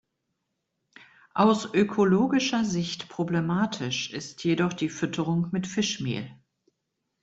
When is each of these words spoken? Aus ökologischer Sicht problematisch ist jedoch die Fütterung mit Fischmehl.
Aus 1.35 1.71
ökologischer 1.75 2.65
Sicht 2.65 3.07
problematisch 3.07 4.09
ist 4.11 4.43
jedoch 4.43 4.73
die 4.73 4.89
Fütterung 4.89 5.49
mit 5.51 5.67
Fischmehl. 5.67 6.27